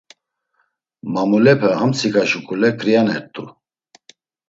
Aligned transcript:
Mamulepe 1.13 1.69
amtsika 1.81 2.23
şuǩule 2.29 2.69
ǩrianert̆u. 2.79 3.43